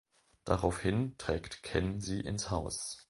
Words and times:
Daraufhin 0.45 1.15
trägt 1.19 1.61
Ken 1.61 1.99
sie 2.01 2.21
ins 2.21 2.49
Haus. 2.49 2.97